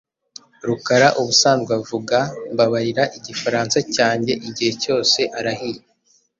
Rukara 0.67 1.07
ubusanzwe 1.19 1.71
avuga 1.81 2.17
"Mbabarira 2.53 3.03
Igifaransa 3.17 3.77
cyanjye" 3.95 4.33
igihe 4.47 4.71
cyose 4.83 5.19
arahiye. 5.37 5.81